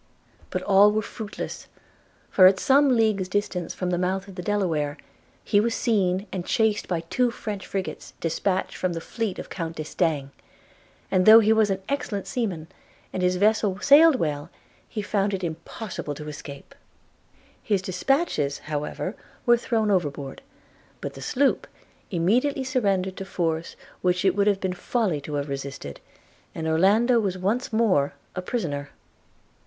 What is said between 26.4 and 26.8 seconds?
and